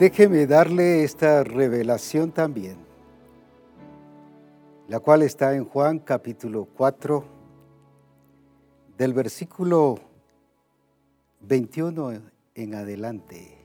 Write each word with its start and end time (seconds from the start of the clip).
Déjeme 0.00 0.46
darle 0.46 1.04
esta 1.04 1.44
revelación 1.44 2.32
también, 2.32 2.78
la 4.88 4.98
cual 4.98 5.20
está 5.20 5.54
en 5.54 5.66
Juan 5.66 5.98
capítulo 5.98 6.66
4, 6.74 7.22
del 8.96 9.12
versículo 9.12 9.98
21 11.40 12.22
en 12.54 12.74
adelante. 12.74 13.58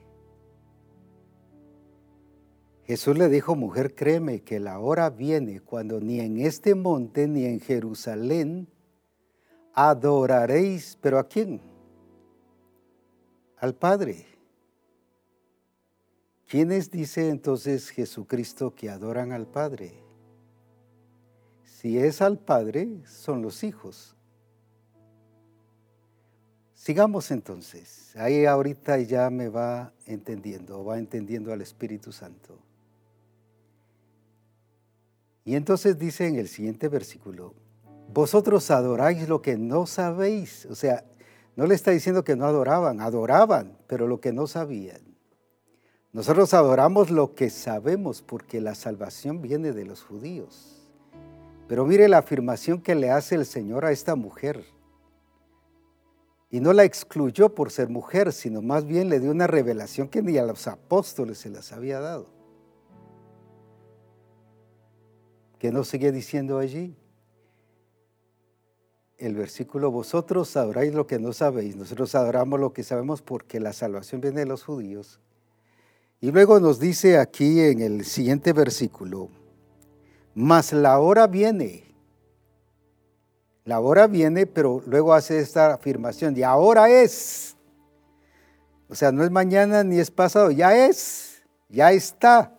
Jesús 2.86 3.18
le 3.18 3.30
dijo, 3.30 3.56
mujer, 3.56 3.96
créeme 3.96 4.42
que 4.42 4.60
la 4.60 4.80
hora 4.80 5.10
viene 5.10 5.62
cuando 5.62 6.02
ni 6.02 6.20
en 6.20 6.40
este 6.42 6.76
monte 6.76 7.30
ni 7.30 7.46
en 7.46 7.62
Jerusalén 7.62 8.68
adoraréis, 9.74 10.98
pero 11.02 11.18
¿a 11.18 11.24
quién? 11.30 11.62
Al 13.58 13.74
Padre. 13.74 14.35
¿Quiénes 16.48 16.92
dice 16.92 17.30
entonces 17.30 17.90
Jesucristo 17.90 18.76
que 18.76 18.90
adoran 18.90 19.32
al 19.32 19.48
Padre? 19.48 19.94
Si 21.64 21.98
es 21.98 22.22
al 22.22 22.38
Padre, 22.38 23.02
son 23.08 23.42
los 23.42 23.64
hijos. 23.64 24.16
Sigamos 26.74 27.32
entonces. 27.32 28.16
Ahí 28.16 28.46
ahorita 28.46 29.00
ya 29.00 29.32
me 29.32 29.50
va 29.50 29.92
entendiendo, 30.06 30.86
va 30.86 31.00
entendiendo 31.00 31.52
al 31.52 31.62
Espíritu 31.62 32.12
Santo. 32.12 32.60
Y 35.44 35.56
entonces 35.56 35.98
dice 35.98 36.28
en 36.28 36.36
el 36.36 36.48
siguiente 36.48 36.88
versículo, 36.90 37.56
vosotros 38.14 38.70
adoráis 38.70 39.28
lo 39.28 39.42
que 39.42 39.58
no 39.58 39.88
sabéis. 39.88 40.68
O 40.68 40.76
sea, 40.76 41.06
no 41.56 41.66
le 41.66 41.74
está 41.74 41.90
diciendo 41.92 42.24
que 42.24 42.36
no 42.36 42.46
adoraban, 42.46 43.02
adoraban, 43.02 43.78
pero 43.88 44.08
lo 44.08 44.20
que 44.20 44.32
no 44.32 44.46
sabían. 44.46 45.05
Nosotros 46.16 46.54
adoramos 46.54 47.12
lo 47.12 47.36
que 47.36 47.50
sabemos 47.50 48.22
porque 48.22 48.62
la 48.62 48.74
salvación 48.74 49.42
viene 49.42 49.74
de 49.74 49.84
los 49.84 50.02
judíos. 50.02 50.78
Pero 51.68 51.86
mire 51.86 52.08
la 52.08 52.20
afirmación 52.20 52.80
que 52.80 52.96
le 52.96 53.12
hace 53.12 53.36
el 53.36 53.46
Señor 53.46 53.84
a 53.84 53.92
esta 53.92 54.16
mujer. 54.16 54.64
Y 56.50 56.62
no 56.62 56.72
la 56.72 56.86
excluyó 56.86 57.54
por 57.54 57.70
ser 57.70 57.90
mujer, 57.90 58.32
sino 58.32 58.62
más 58.62 58.86
bien 58.86 59.10
le 59.10 59.20
dio 59.20 59.30
una 59.30 59.46
revelación 59.46 60.08
que 60.08 60.22
ni 60.22 60.38
a 60.38 60.46
los 60.46 60.70
apóstoles 60.70 61.38
se 61.38 61.50
las 61.50 61.74
había 61.74 62.00
dado. 62.00 62.28
¿Qué 65.60 65.70
nos 65.70 65.90
sigue 65.90 66.14
diciendo 66.14 66.60
allí? 66.60 66.96
El 69.18 69.36
versículo, 69.36 69.92
vosotros 69.92 70.56
adoráis 70.56 70.94
lo 70.94 71.08
que 71.08 71.20
no 71.20 71.34
sabéis, 71.34 71.76
nosotros 71.76 72.16
adoramos 72.16 72.58
lo 72.58 72.72
que 72.72 72.84
sabemos 72.84 73.22
porque 73.22 73.60
la 73.60 73.74
salvación 73.74 74.22
viene 74.22 74.40
de 74.40 74.46
los 74.46 74.64
judíos. 74.64 75.20
Y 76.22 76.32
luego 76.32 76.60
nos 76.60 76.80
dice 76.80 77.18
aquí 77.18 77.60
en 77.62 77.82
el 77.82 78.06
siguiente 78.06 78.54
versículo, 78.54 79.30
mas 80.34 80.74
la 80.74 81.00
hora 81.00 81.28
viene. 81.28 81.84
La 83.64 83.80
hora 83.80 84.08
viene, 84.08 84.46
pero 84.46 84.82
luego 84.86 85.14
hace 85.14 85.40
esta 85.40 85.74
afirmación, 85.74 86.38
y 86.38 86.44
ahora 86.44 86.90
es. 86.90 87.56
O 88.88 88.96
sea, 88.96 89.12
no 89.12 89.24
es 89.24 89.32
mañana 89.32 89.84
ni 89.84 90.00
es 90.00 90.12
pasado, 90.12 90.52
ya 90.52 90.76
es, 90.88 91.42
ya 91.70 91.92
está. 91.92 92.52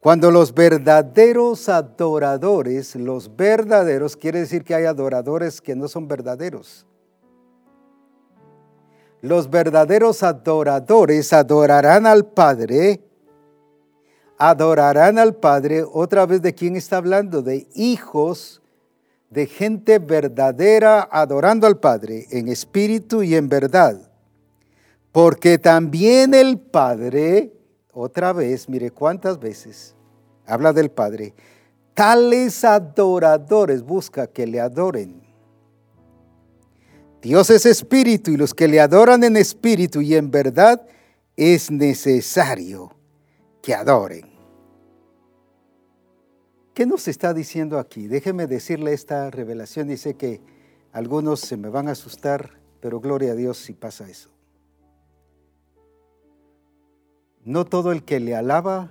Cuando 0.00 0.30
los 0.30 0.52
verdaderos 0.52 1.68
adoradores, 1.68 2.96
los 2.96 3.36
verdaderos, 3.36 4.16
quiere 4.16 4.40
decir 4.40 4.64
que 4.64 4.74
hay 4.74 4.84
adoradores 4.84 5.60
que 5.60 5.76
no 5.76 5.86
son 5.86 6.08
verdaderos. 6.08 6.86
Los 9.22 9.48
verdaderos 9.48 10.22
adoradores 10.22 11.32
adorarán 11.32 12.06
al 12.06 12.26
Padre, 12.26 13.00
adorarán 14.36 15.18
al 15.18 15.36
Padre, 15.36 15.84
otra 15.90 16.26
vez 16.26 16.42
de 16.42 16.54
quién 16.54 16.76
está 16.76 16.96
hablando, 16.96 17.40
de 17.40 17.68
hijos, 17.74 18.60
de 19.30 19.46
gente 19.46 20.00
verdadera 20.00 21.08
adorando 21.10 21.66
al 21.66 21.78
Padre 21.78 22.26
en 22.32 22.48
espíritu 22.48 23.22
y 23.22 23.36
en 23.36 23.48
verdad. 23.48 24.10
Porque 25.12 25.56
también 25.56 26.34
el 26.34 26.58
Padre 26.58 27.52
otra 27.92 28.32
vez, 28.32 28.68
mire 28.68 28.90
cuántas 28.90 29.38
veces 29.38 29.94
habla 30.46 30.72
del 30.72 30.90
Padre, 30.90 31.34
tales 31.94 32.64
adoradores 32.64 33.82
busca 33.82 34.26
que 34.26 34.46
le 34.46 34.60
adoren. 34.60 35.21
Dios 37.22 37.50
es 37.50 37.66
espíritu 37.66 38.32
y 38.32 38.36
los 38.36 38.52
que 38.52 38.66
le 38.66 38.80
adoran 38.80 39.22
en 39.22 39.36
espíritu 39.36 40.00
y 40.00 40.16
en 40.16 40.32
verdad 40.32 40.84
es 41.36 41.70
necesario 41.70 42.90
que 43.62 43.74
adoren. 43.74 44.32
¿Qué 46.74 46.84
nos 46.84 47.06
está 47.06 47.32
diciendo 47.32 47.78
aquí? 47.78 48.08
Déjeme 48.08 48.48
decirle 48.48 48.92
esta 48.92 49.30
revelación. 49.30 49.86
Dice 49.86 50.14
que 50.14 50.40
algunos 50.90 51.38
se 51.38 51.56
me 51.56 51.68
van 51.68 51.86
a 51.86 51.92
asustar, 51.92 52.58
pero 52.80 52.98
gloria 52.98 53.32
a 53.32 53.36
Dios 53.36 53.56
si 53.56 53.72
pasa 53.72 54.10
eso. 54.10 54.30
No 57.44 57.64
todo 57.66 57.92
el 57.92 58.02
que 58.02 58.18
le 58.18 58.34
alaba, 58.34 58.90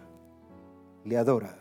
le 1.04 1.18
adora. 1.18 1.61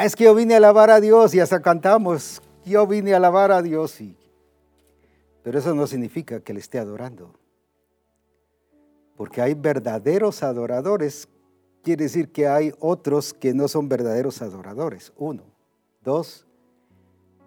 Ah, 0.00 0.06
es 0.06 0.16
que 0.16 0.24
yo 0.24 0.34
vine 0.34 0.54
a 0.54 0.56
alabar 0.56 0.88
a 0.88 0.98
Dios 0.98 1.34
y 1.34 1.40
hasta 1.40 1.60
cantamos, 1.60 2.40
yo 2.64 2.86
vine 2.86 3.12
a 3.12 3.18
alabar 3.18 3.52
a 3.52 3.60
Dios. 3.60 4.00
Y, 4.00 4.16
pero 5.42 5.58
eso 5.58 5.74
no 5.74 5.86
significa 5.86 6.40
que 6.40 6.54
le 6.54 6.60
esté 6.60 6.78
adorando. 6.78 7.34
Porque 9.14 9.42
hay 9.42 9.52
verdaderos 9.52 10.42
adoradores, 10.42 11.28
quiere 11.82 12.04
decir 12.04 12.32
que 12.32 12.48
hay 12.48 12.72
otros 12.78 13.34
que 13.34 13.52
no 13.52 13.68
son 13.68 13.90
verdaderos 13.90 14.40
adoradores. 14.40 15.12
Uno. 15.18 15.42
Dos, 16.02 16.46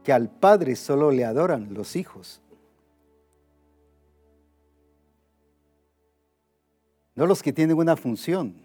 que 0.03 0.13
al 0.13 0.29
Padre 0.29 0.75
solo 0.75 1.09
le 1.09 1.25
adoran 1.25 1.73
los 1.73 1.95
hijos. 1.95 2.39
no 7.15 7.25
los 7.25 7.41
que 7.41 7.51
tienen 7.51 7.77
una 7.77 7.95
función, 7.95 8.55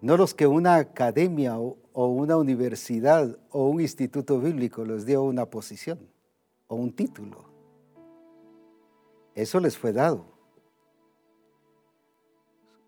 no 0.00 0.16
los 0.16 0.32
que 0.34 0.46
una 0.46 0.76
academia 0.76 1.58
o, 1.58 1.76
una 1.94 2.36
universidad 2.36 3.38
o 3.50 3.68
un 3.68 3.80
instituto 3.80 4.40
bíblico 4.40 4.84
les 4.84 5.04
dio 5.04 5.22
una 5.22 5.46
posición 5.46 5.98
o 6.68 6.76
un 6.76 6.92
título. 6.92 7.44
Eso 9.34 9.60
les 9.60 9.76
fue 9.76 9.92
dado. 9.92 10.26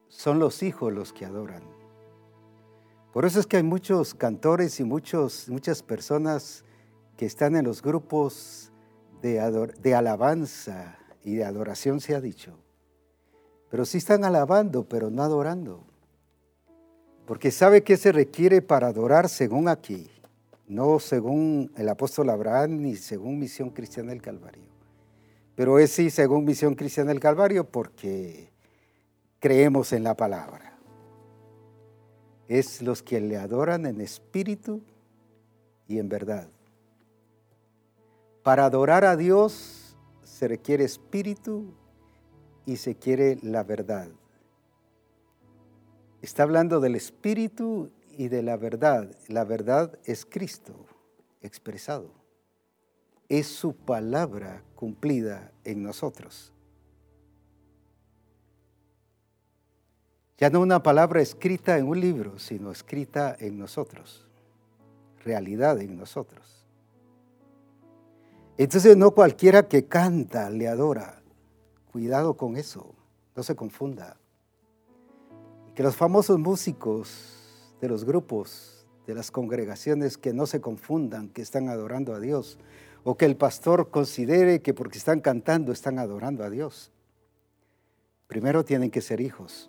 Son 0.09 0.39
los 0.39 0.63
hijos 0.63 0.93
los 0.93 1.13
que 1.13 1.25
adoran. 1.25 1.63
Por 3.13 3.25
eso 3.25 3.41
es 3.41 3.47
que 3.47 3.59
hay 3.59 3.63
muchos 3.63 4.15
cantores 4.15 4.81
y 4.81 4.85
muchos, 4.85 5.49
muchas 5.49 5.83
personas 5.83 6.65
que 7.17 7.27
están 7.27 7.57
en 7.57 7.65
los 7.65 7.83
grupos 7.83 8.73
de, 9.23 9.73
de 9.81 9.95
alabanza 9.95 10.99
y 11.23 11.37
de 11.37 11.45
adoración, 11.45 12.01
se 12.01 12.15
ha 12.15 12.21
dicho 12.21 12.59
pero 13.75 13.85
sí 13.85 13.99
están 13.99 14.25
alabando, 14.25 14.89
pero 14.89 15.11
no 15.11 15.25
adorando. 15.25 15.85
Porque 17.27 17.51
sabe 17.51 17.83
que 17.83 17.97
se 17.97 18.13
requiere 18.13 18.61
para 18.61 18.89
adorar 18.89 19.29
según 19.29 19.69
aquí, 19.69 20.11
no 20.67 20.99
según 20.99 21.73
el 21.77 21.89
apóstol 21.89 22.31
Abraham 22.31 22.83
ni 22.83 22.97
según 22.97 23.39
Misión 23.39 23.71
Cristiana 23.71 24.11
del 24.11 24.21
Calvario. 24.21 24.65
Pero 25.55 25.79
es 25.79 25.93
sí 25.93 26.11
según 26.11 26.45
Misión 26.45 26.75
Cristiana 26.75 27.11
del 27.11 27.21
Calvario 27.21 27.65
porque 27.65 28.51
creemos 29.39 29.93
en 29.93 30.05
la 30.05 30.17
palabra. 30.17 30.79
Es 32.49 32.83
los 32.83 33.03
que 33.03 33.21
le 33.21 33.39
adoran 33.39 33.87
en 33.87 34.01
espíritu 34.01 34.83
y 35.89 35.99
en 35.99 36.09
verdad. 36.09 36.49
Para 38.43 38.67
adorar 38.67 39.07
a 39.07 39.17
Dios 39.17 39.97
se 40.25 40.49
requiere 40.49 40.85
espíritu 40.85 41.73
y 42.67 42.77
se 42.77 42.97
quiere 42.97 43.39
la 43.43 43.63
verdad. 43.63 44.09
Está 46.25 46.45
hablando 46.45 46.81
del 46.81 46.95
espíritu 46.95 47.91
y 48.17 48.29
de 48.29 48.43
la 48.43 48.57
verdad. 48.57 49.15
La 49.29 49.45
verdad 49.45 49.99
es 50.07 50.25
Cristo 50.25 50.87
expresado. 51.43 52.13
Es 53.29 53.47
su 53.47 53.77
palabra 53.77 54.63
cumplida 54.75 55.53
en 55.65 55.83
nosotros. 55.83 56.51
Ya 60.39 60.49
no 60.49 60.61
una 60.61 60.83
palabra 60.83 61.21
escrita 61.21 61.77
en 61.77 61.89
un 61.89 62.01
libro, 62.01 62.39
sino 62.39 62.73
escrita 62.73 63.37
en 63.39 63.59
nosotros. 63.59 64.27
Realidad 65.27 65.79
en 65.83 65.99
nosotros. 65.99 66.65
Entonces 68.57 68.97
no 68.97 69.11
cualquiera 69.11 69.69
que 69.69 69.89
canta 69.89 70.49
le 70.49 70.69
adora. 70.69 71.21
Cuidado 71.93 72.35
con 72.39 72.57
eso, 72.57 72.95
no 73.37 73.43
se 73.43 73.55
confunda. 73.55 74.17
Que 75.75 75.83
los 75.83 75.97
famosos 75.97 76.39
músicos 76.39 77.77
de 77.81 77.89
los 77.89 78.05
grupos, 78.05 78.87
de 79.07 79.15
las 79.15 79.31
congregaciones, 79.31 80.17
que 80.17 80.33
no 80.33 80.47
se 80.47 80.61
confundan 80.61 81.29
que 81.29 81.43
están 81.43 81.69
adorando 81.69 82.15
a 82.15 82.21
Dios 82.21 82.59
o 83.03 83.17
que 83.17 83.27
el 83.27 83.37
pastor 83.37 83.91
considere 83.91 84.63
que 84.63 84.73
porque 84.73 84.99
están 84.99 85.21
cantando 85.21 85.73
están 85.73 85.99
adorando 85.99 86.43
a 86.43 86.51
Dios. 86.51 86.91
Primero 88.27 88.65
tienen 88.65 88.91
que 88.91 89.03
ser 89.03 89.21
hijos. 89.21 89.69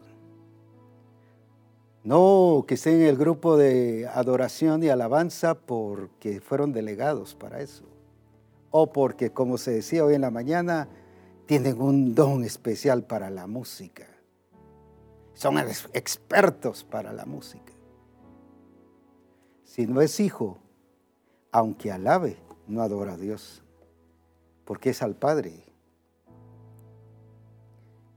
No 2.03 2.65
que 2.67 2.75
estén 2.75 3.01
en 3.01 3.07
el 3.07 3.17
grupo 3.17 3.57
de 3.57 4.07
adoración 4.07 4.83
y 4.83 4.89
alabanza 4.89 5.55
porque 5.55 6.39
fueron 6.39 6.71
delegados 6.71 7.35
para 7.35 7.61
eso. 7.61 7.83
O 8.71 8.93
porque, 8.93 9.31
como 9.31 9.57
se 9.57 9.71
decía 9.71 10.05
hoy 10.05 10.13
en 10.13 10.21
la 10.21 10.31
mañana, 10.31 10.87
tienen 11.45 11.81
un 11.81 12.13
don 12.13 12.43
especial 12.43 13.03
para 13.03 13.29
la 13.29 13.47
música. 13.47 14.14
Son 15.35 15.57
expertos 15.57 16.83
para 16.83 17.13
la 17.13 17.25
música. 17.25 17.73
Si 19.63 19.85
no 19.85 20.01
es 20.01 20.19
hijo, 20.19 20.57
aunque 21.51 21.91
alabe, 21.91 22.37
no 22.67 22.81
adora 22.81 23.13
a 23.13 23.17
Dios, 23.17 23.61
porque 24.63 24.91
es 24.91 25.01
al 25.01 25.15
Padre. 25.15 25.63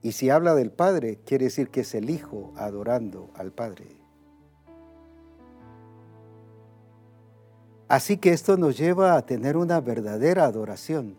Y 0.03 0.13
si 0.13 0.31
habla 0.31 0.55
del 0.55 0.71
Padre, 0.71 1.19
quiere 1.27 1.47
decir 1.47 1.71
que 1.71 1.81
es 1.81 1.95
el 1.95 2.09
Hijo 2.09 2.53
adorando 2.57 3.31
al 3.35 3.53
Padre. 3.53 3.87
Así 7.89 8.19
que 8.19 8.33
esto 8.33 8.57
nos 8.57 8.79
lleva 8.79 9.17
a 9.17 9.27
tener 9.27 9.57
una 9.57 9.81
verdadera 9.81 10.45
adoración, 10.45 11.17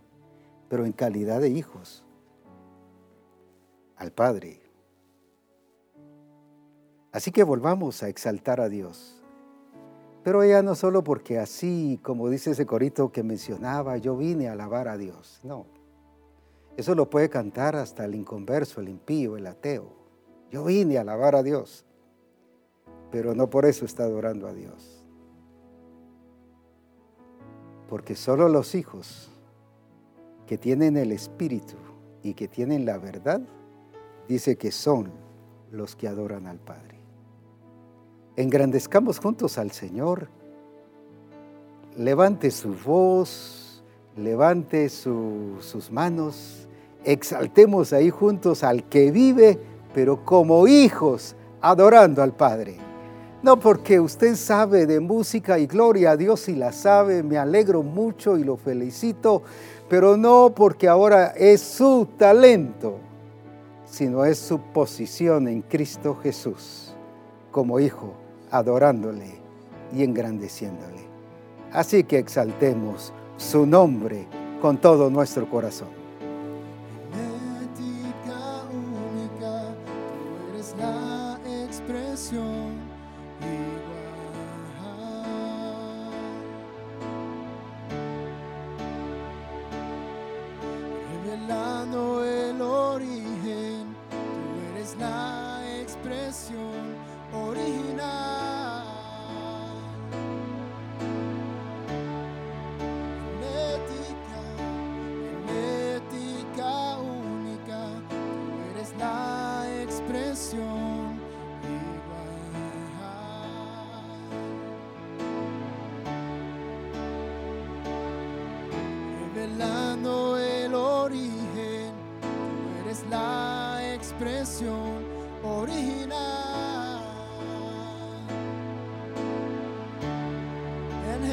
pero 0.70 0.86
en 0.86 0.94
calidad 0.94 1.42
de 1.42 1.50
hijos, 1.50 2.06
al 3.98 4.12
Padre. 4.12 4.59
Así 7.12 7.32
que 7.32 7.44
volvamos 7.44 8.04
a 8.04 8.08
exaltar 8.08 8.62
a 8.62 8.70
Dios. 8.70 9.16
Pero 10.24 10.46
ya 10.46 10.62
no 10.62 10.76
solo 10.76 11.04
porque 11.04 11.40
así, 11.40 12.00
como 12.04 12.30
dice 12.30 12.52
ese 12.52 12.66
corito 12.66 13.12
que 13.12 13.24
mencionaba, 13.24 13.98
yo 13.98 14.16
vine 14.16 14.48
a 14.48 14.52
alabar 14.52 14.88
a 14.88 14.98
Dios. 14.98 15.40
No. 15.44 15.66
Eso 16.78 16.94
lo 16.94 17.10
puede 17.10 17.30
cantar 17.30 17.76
hasta 17.76 18.06
el 18.06 18.14
inconverso, 18.14 18.80
el 18.80 18.90
impío, 18.90 19.38
el 19.38 19.48
ateo. 19.48 19.92
Yo 20.52 20.66
vine 20.66 20.98
a 20.98 21.02
alabar 21.02 21.36
a 21.36 21.42
Dios. 21.42 21.86
Pero 23.12 23.34
no 23.34 23.50
por 23.50 23.66
eso 23.66 23.86
está 23.86 24.04
adorando 24.04 24.48
a 24.48 24.54
Dios. 24.54 25.04
Porque 27.88 28.16
solo 28.16 28.50
los 28.50 28.76
hijos 28.76 29.32
que 30.46 30.60
tienen 30.60 30.96
el 30.96 31.12
Espíritu 31.12 31.76
y 32.22 32.36
que 32.36 32.48
tienen 32.48 32.86
la 32.86 33.00
verdad, 33.00 33.42
dice 34.28 34.58
que 34.58 34.72
son 34.72 35.12
los 35.72 35.96
que 35.96 36.08
adoran 36.08 36.46
al 36.46 36.60
Padre 36.60 36.99
engrandezcamos 38.40 39.20
juntos 39.20 39.58
al 39.58 39.72
Señor. 39.72 40.30
Levante 41.98 42.52
su 42.52 42.74
voz, 42.74 43.84
levante 44.16 44.88
sus 44.88 45.92
manos, 45.92 46.66
exaltemos 47.04 47.92
ahí 47.92 48.10
juntos 48.10 48.64
al 48.64 48.88
que 48.88 49.12
vive, 49.12 49.60
pero 49.94 50.24
como 50.24 50.68
hijos, 50.68 51.36
adorando 51.60 52.24
al 52.24 52.34
Padre. 52.34 52.78
No 53.44 53.60
porque 53.60 54.00
usted 54.00 54.36
sabe 54.36 54.86
de 54.86 55.02
música 55.02 55.60
y 55.60 55.68
gloria 55.68 56.12
a 56.12 56.18
Dios 56.18 56.48
y 56.48 56.56
la 56.56 56.72
sabe, 56.72 57.24
me 57.24 57.38
alegro 57.38 57.84
mucho 57.84 58.38
y 58.38 58.46
lo 58.46 58.56
felicito, 58.56 59.44
pero 59.90 60.16
no 60.16 60.54
porque 60.56 60.88
ahora 60.88 61.34
es 61.36 61.60
su 61.60 62.08
talento, 62.18 63.00
sino 63.84 64.24
es 64.24 64.38
su 64.38 64.62
posición 64.62 65.50
en 65.50 65.62
Cristo 65.62 66.18
Jesús 66.24 66.94
como 67.52 67.82
hijo 67.82 68.14
adorándole 68.52 69.40
y 69.94 70.04
engrandeciéndole. 70.04 71.08
Así 71.72 72.04
que 72.04 72.18
exaltemos 72.18 73.14
su 73.38 73.66
nombre 73.66 74.28
con 74.62 74.78
todo 74.78 75.10
nuestro 75.10 75.50
corazón. 75.50 76.00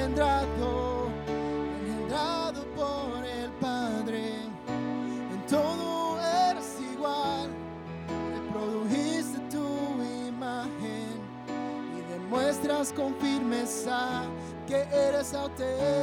Engendrado, 0.06 1.08
engendrado 1.80 2.64
por 2.76 3.24
el 3.24 3.50
Padre. 3.60 4.34
En 5.32 5.46
todo 5.48 6.20
eres 6.48 6.78
igual, 6.92 7.50
reprodujiste 8.34 9.38
tu 9.50 9.66
imagen 10.28 11.20
y 11.96 12.12
demuestras 12.12 12.92
con 12.92 13.14
firmeza 13.16 14.22
que 14.66 14.82
eres 14.92 15.34
auténtico, 15.34 15.95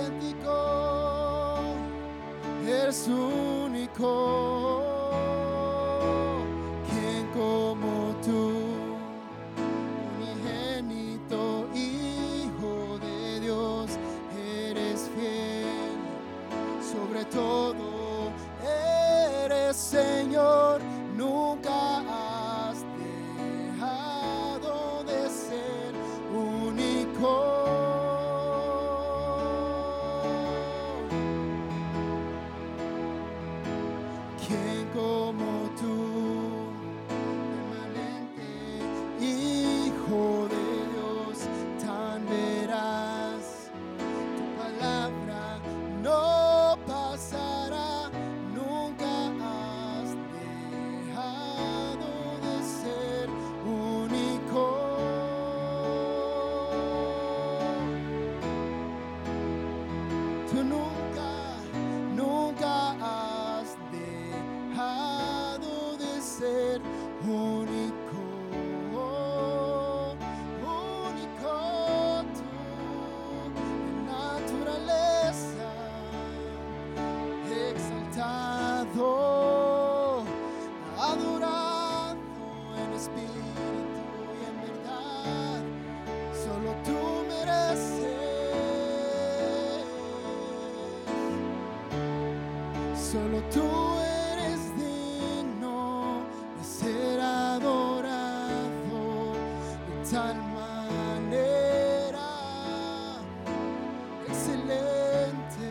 Excelente 104.28 105.64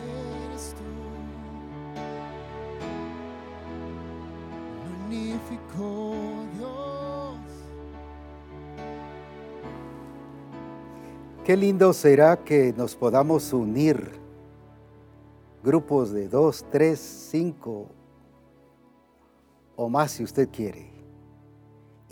eres 0.49 0.73
tú, 0.73 0.83
magnífico 4.89 6.13
Dios. 6.57 7.37
Qué 11.45 11.55
lindo 11.55 11.93
será 11.93 12.35
que 12.37 12.73
nos 12.75 12.95
podamos 12.95 13.53
unir. 13.53 14.19
Grupos 15.63 16.11
de 16.11 16.27
dos, 16.27 16.65
tres, 16.71 16.99
cinco 16.99 17.87
o 19.75 19.87
más 19.89 20.11
si 20.11 20.23
usted 20.23 20.49
quiere 20.51 20.92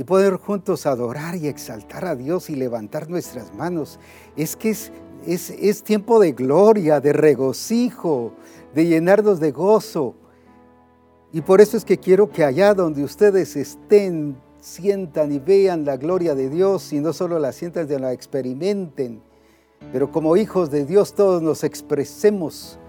y 0.01 0.03
poder 0.03 0.37
juntos 0.37 0.87
adorar 0.87 1.35
y 1.35 1.47
exaltar 1.47 2.05
a 2.05 2.15
Dios 2.15 2.49
y 2.49 2.55
levantar 2.55 3.07
nuestras 3.07 3.53
manos. 3.53 3.99
Es 4.35 4.55
que 4.55 4.71
es, 4.71 4.91
es, 5.27 5.51
es 5.51 5.83
tiempo 5.83 6.19
de 6.19 6.31
gloria, 6.31 6.99
de 6.99 7.13
regocijo, 7.13 8.33
de 8.73 8.87
llenarnos 8.87 9.39
de 9.39 9.51
gozo. 9.51 10.15
Y 11.31 11.41
por 11.41 11.61
eso 11.61 11.77
es 11.77 11.85
que 11.85 11.99
quiero 11.99 12.31
que 12.31 12.43
allá 12.43 12.73
donde 12.73 13.03
ustedes 13.03 13.55
estén, 13.55 14.35
sientan 14.59 15.31
y 15.33 15.37
vean 15.37 15.85
la 15.85 15.97
gloria 15.97 16.33
de 16.33 16.49
Dios 16.49 16.91
y 16.93 16.99
no 16.99 17.13
solo 17.13 17.37
la 17.37 17.51
sientan, 17.51 17.87
sino 17.87 17.99
la 17.99 18.11
experimenten. 18.11 19.21
Pero 19.91 20.11
como 20.11 20.35
hijos 20.35 20.71
de 20.71 20.83
Dios 20.83 21.13
todos 21.13 21.43
nos 21.43 21.63
expresemos 21.63 22.79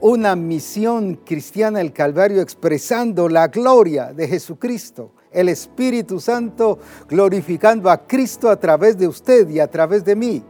una 0.00 0.36
misión 0.36 1.14
cristiana 1.14 1.80
el 1.80 1.94
Calvario 1.94 2.42
expresando 2.42 3.30
la 3.30 3.48
gloria 3.48 4.12
de 4.12 4.28
Jesucristo, 4.28 5.12
el 5.32 5.48
Espíritu 5.48 6.20
Santo 6.20 6.78
glorificando 7.08 7.90
a 7.90 8.06
Cristo 8.06 8.50
a 8.50 8.56
través 8.56 8.96
de 8.96 9.08
usted 9.08 9.48
y 9.48 9.60
a 9.60 9.68
través 9.68 10.04
de 10.04 10.16
mí. 10.16 10.42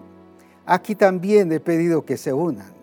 Aquí 0.67 0.95
también 0.95 1.51
he 1.53 1.61
pedido 1.61 2.05
que 2.05 2.17
se 2.17 2.33
unan 2.33 2.79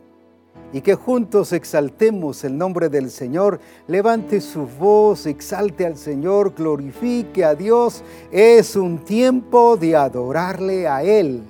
y 0.74 0.82
que 0.82 0.96
juntos 0.96 1.54
exaltemos 1.54 2.44
el 2.44 2.58
nombre 2.58 2.90
del 2.90 3.10
Señor. 3.10 3.60
Levante 3.88 4.42
su 4.42 4.68
voz, 4.68 5.26
exalte 5.26 5.86
al 5.86 5.96
Señor, 5.96 6.54
glorifique 6.54 7.46
a 7.46 7.56
Dios. 7.56 8.04
Es 8.32 8.76
un 8.76 8.98
tiempo 8.98 9.78
de 9.78 9.96
adorarle 9.96 10.88
a 10.88 11.04
Él. 11.04 11.44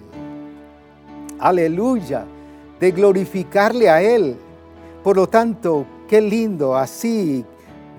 Aleluya, 1.39 2.25
de 2.79 2.91
glorificarle 2.91 3.89
a 3.89 4.01
Él. 4.01 4.35
Por 5.03 5.15
lo 5.15 5.27
tanto, 5.27 5.85
qué 6.07 6.21
lindo, 6.21 6.75
así 6.75 7.45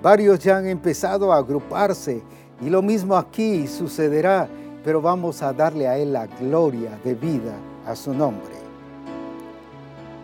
varios 0.01 0.39
ya 0.39 0.57
han 0.57 0.67
empezado 0.67 1.31
a 1.31 1.37
agruparse 1.37 2.21
y 2.61 2.69
lo 2.69 2.81
mismo 2.81 3.15
aquí 3.15 3.67
sucederá, 3.67 4.47
pero 4.83 5.01
vamos 5.01 5.41
a 5.41 5.53
darle 5.53 5.87
a 5.87 5.97
Él 5.97 6.13
la 6.13 6.27
gloria 6.27 6.97
de 7.03 7.13
vida 7.13 7.53
a 7.85 7.95
su 7.95 8.13
nombre. 8.13 8.55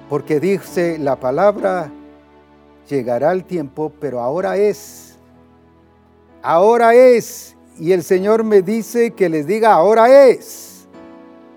Porque 0.10 0.40
dice 0.40 0.98
la 0.98 1.16
palabra, 1.16 1.92
llegará 2.90 3.32
el 3.32 3.46
tiempo, 3.46 3.92
pero 4.00 4.20
ahora 4.20 4.58
es, 4.58 5.16
ahora 6.42 6.94
es, 6.94 7.56
y 7.80 7.92
el 7.92 8.04
Señor 8.04 8.44
me 8.44 8.62
dice 8.62 9.12
que 9.12 9.30
les 9.30 9.48
diga, 9.48 9.74
ahora 9.74 10.28
es, 10.28 10.88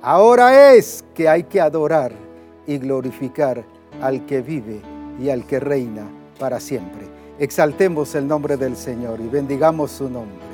ahora 0.03 0.75
es 0.75 1.05
que 1.15 1.29
hay 1.29 1.45
que 1.45 1.61
adorar 1.61 2.13
y 2.67 2.79
glorificar 2.79 3.65
al 4.01 4.27
que 4.27 4.43
vive 4.43 4.81
y 5.21 5.31
al 5.31 5.47
que 5.47 5.61
reina 5.61 6.07
para 6.39 6.61
siempre. 6.61 7.16
Exaltemos 7.39 8.15
el 8.15 8.27
nombre 8.27 8.57
del 8.57 8.77
Señor 8.77 9.21
y 9.21 9.29
bendigamos 9.29 9.91
su 9.93 10.09
nombre. 10.09 10.47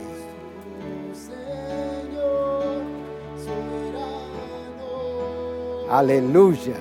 Aleluya. 5.88 6.74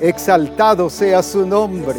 Exaltado 0.00 0.88
sea 0.88 1.22
su 1.22 1.44
nombre. 1.44 1.98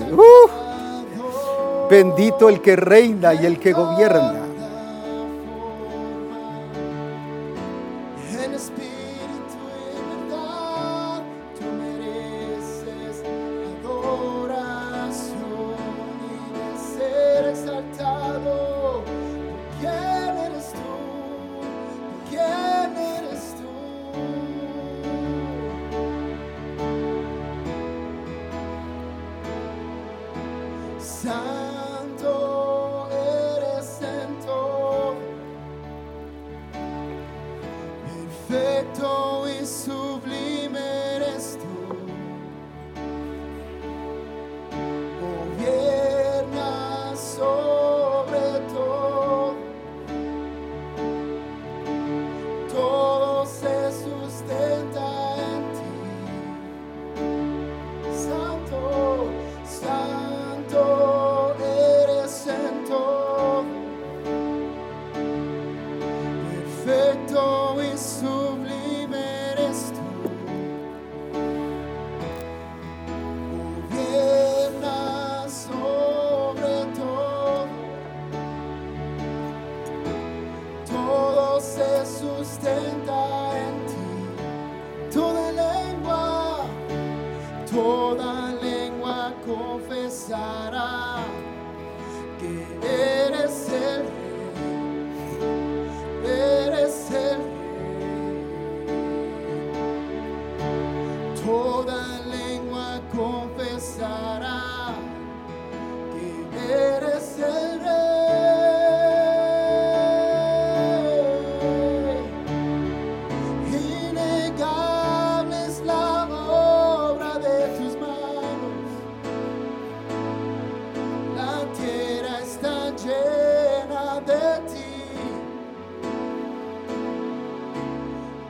Bendito 1.90 2.50
el 2.50 2.62
que 2.62 2.76
reina 2.78 3.34
y 3.36 3.46
el 3.46 3.60
que 3.60 3.74
gobierna. 3.74 4.43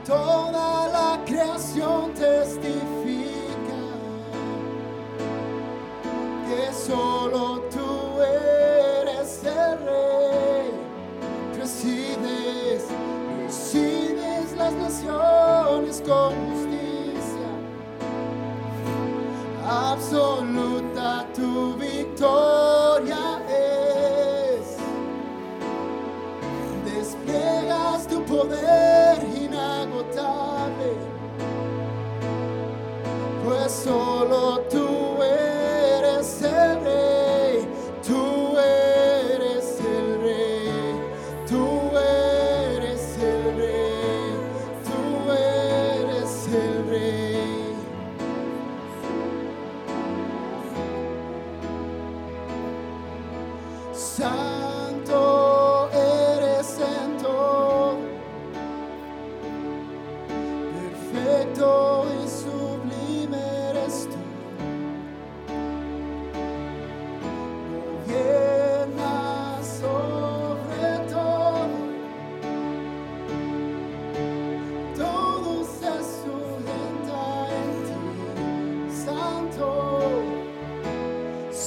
Toda 0.06 0.88
la 0.88 1.24
creación 1.24 2.12
testifica 2.12 2.73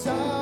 desire. 0.08 0.37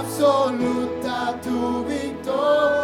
absoluta 0.00 1.38
tu 1.42 1.84
victoria. 1.84 2.79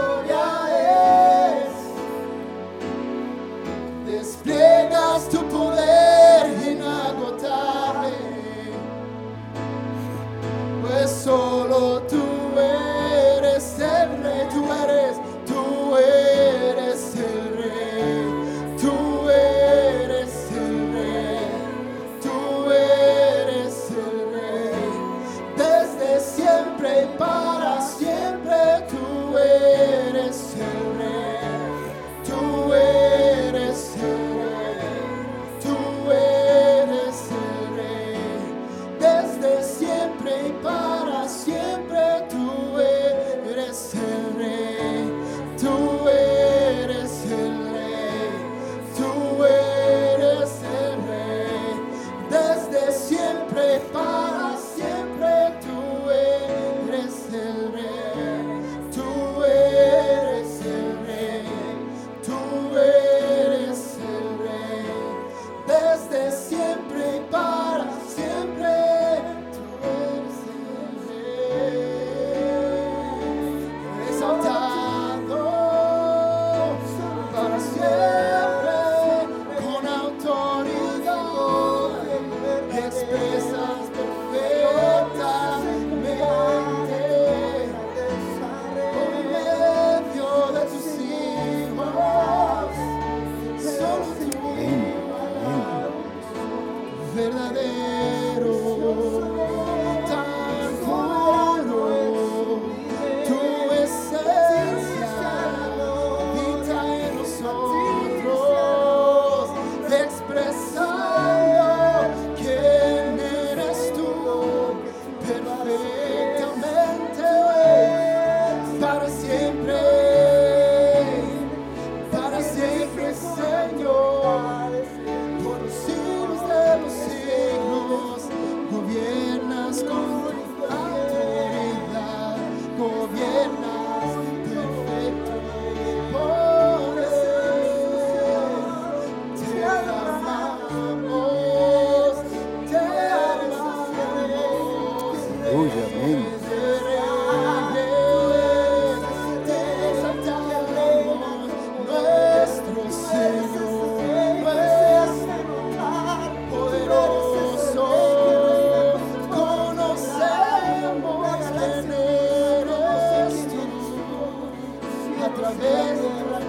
través 165.46 166.02
de 166.02 166.10
las 166.32 166.42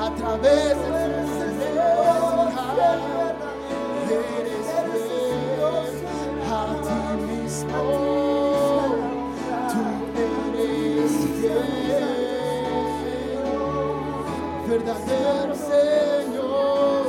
a 0.00 0.10
través 0.16 0.74
de 0.76 0.98
eres 4.40 4.66
fiel. 4.80 5.94
A 6.48 6.50
ti 6.82 7.02
mismo, 7.26 7.82
tú 9.70 9.82
eres 10.58 11.14
fiel, 11.40 12.10
verdadero 14.68 15.54
Señor, 15.54 17.06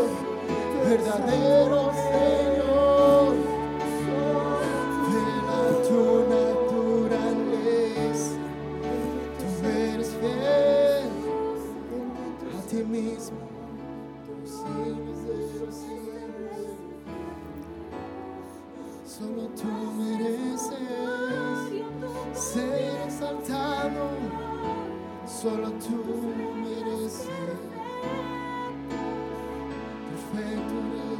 verdadero 0.85 1.86
Solo 19.17 19.47
tú 19.55 19.67
mereces 19.97 20.73
ser 22.35 23.01
exaltado. 23.07 24.09
Solo 25.25 25.71
tú 25.71 26.03
mereces. 26.61 27.27
Perfecto 30.33 31.16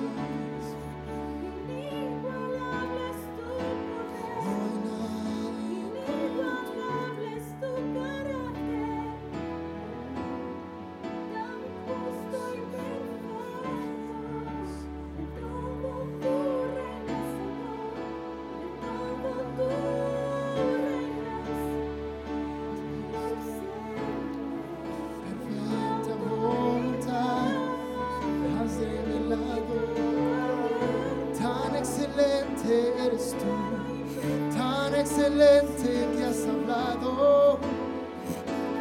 excelente 32.18 32.94
eres 33.06 33.34
tú, 33.34 34.58
tan 34.58 34.96
excelente 34.96 36.08
que 36.16 36.24
has 36.24 36.46
hablado, 36.48 37.60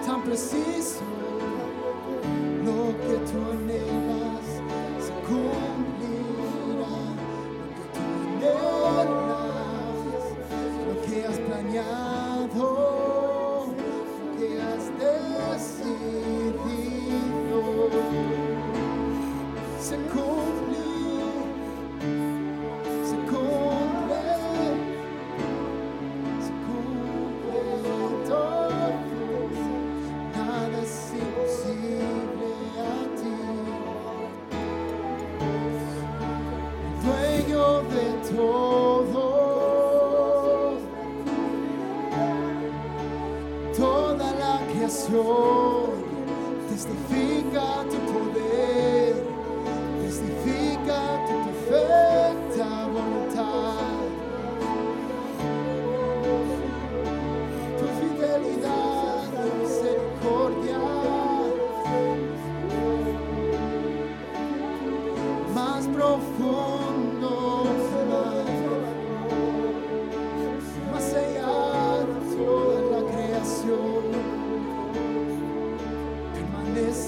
tan 0.06 0.22
preciso 0.22 1.00
lo 2.64 2.96
que 3.06 3.16
tú 3.30 3.38
anhelas. 3.52 4.05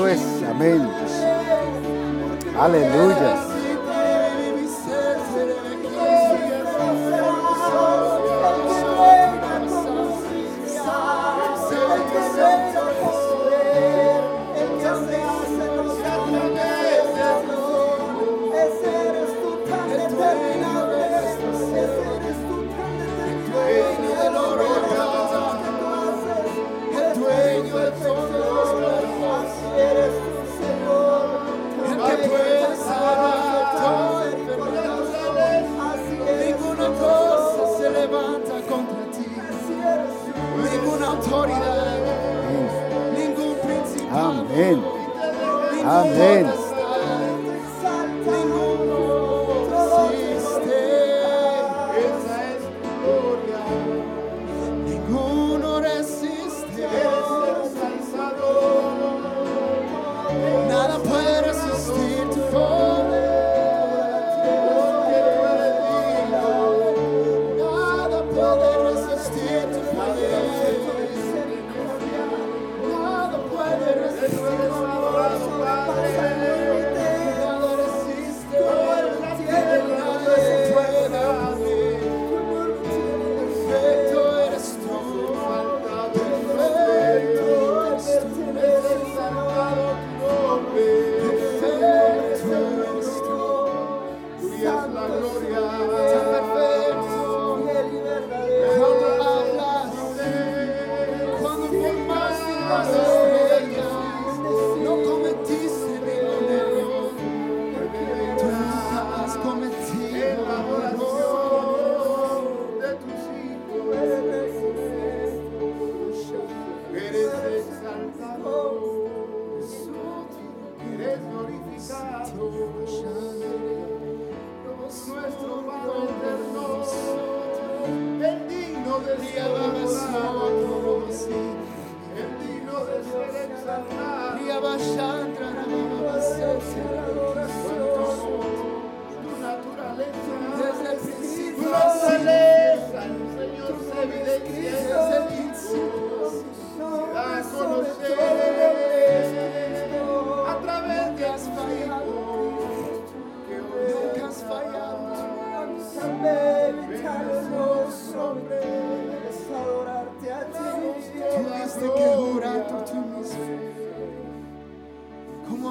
Amén. 0.00 0.80
Aleluya. 2.58 3.49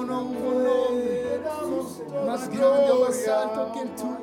Como 0.00 0.12
no 0.12 0.22
hubo 0.22 0.52
nombre 0.52 1.40
más 2.26 2.48
grande 2.48 2.90
o 2.90 3.00
más 3.00 3.28
alto 3.28 3.70
que 3.74 3.80
el 3.80 3.94
tuyo. 3.96 4.19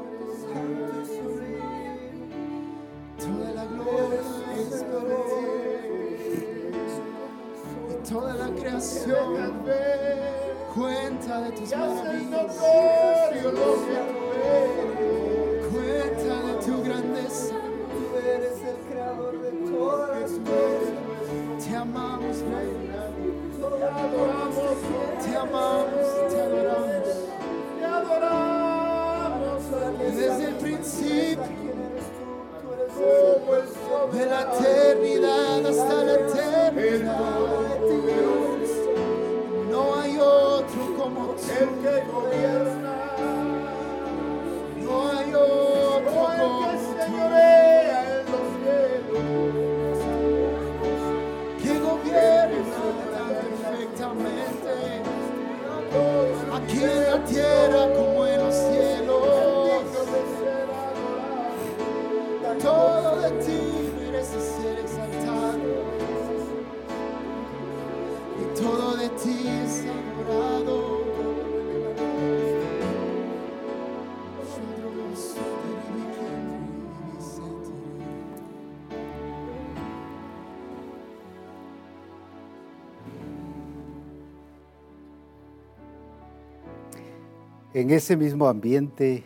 En 87.74 87.92
ese 87.92 88.16
mismo 88.16 88.48
ambiente 88.48 89.26